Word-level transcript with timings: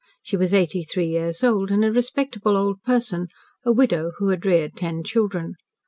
She 0.23 0.35
was 0.35 0.51
eighty 0.51 0.81
three 0.81 1.05
years 1.09 1.43
old, 1.43 1.69
and 1.69 1.85
a 1.85 1.91
respectable 1.91 2.57
old 2.57 2.81
person 2.81 3.27
a 3.63 3.71
widow, 3.71 4.13
who 4.17 4.29
had 4.29 4.47
reared 4.47 4.75
ten 4.75 5.03
children. 5.03 5.53